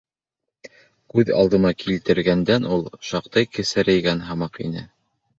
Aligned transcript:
Күҙ 1.13 1.27
алдыма 1.41 1.71
килтергәндән 1.83 2.65
ул 2.77 2.81
шаҡтай 3.09 3.49
кесерәйгән 3.59 4.23
һымаҡ 4.31 4.59
ине. 4.69 4.83